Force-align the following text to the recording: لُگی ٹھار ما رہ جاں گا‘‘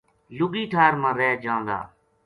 لُگی 0.37 0.63
ٹھار 0.71 0.93
ما 1.01 1.09
رہ 1.19 1.29
جاں 1.43 1.61
گا‘‘ 1.67 1.79